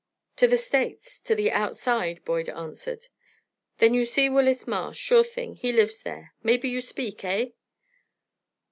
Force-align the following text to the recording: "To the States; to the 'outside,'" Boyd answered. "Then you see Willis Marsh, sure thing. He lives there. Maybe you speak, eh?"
"To 0.37 0.47
the 0.47 0.57
States; 0.57 1.19
to 1.19 1.35
the 1.35 1.51
'outside,'" 1.51 2.25
Boyd 2.25 2.49
answered. 2.49 3.05
"Then 3.77 3.93
you 3.93 4.07
see 4.07 4.29
Willis 4.29 4.65
Marsh, 4.65 4.97
sure 4.97 5.23
thing. 5.23 5.53
He 5.57 5.71
lives 5.71 6.01
there. 6.01 6.33
Maybe 6.41 6.69
you 6.69 6.81
speak, 6.81 7.23
eh?" 7.23 7.49